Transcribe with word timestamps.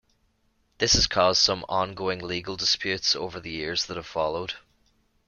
This 0.79 0.93
has 0.93 1.05
caused 1.05 1.43
some 1.43 1.63
ongoing 1.69 2.23
legal 2.25 2.57
disputes 2.57 3.15
over 3.15 3.39
the 3.39 3.51
years 3.51 3.85
that 3.85 3.97
have 3.97 4.07
followed. 4.07 4.55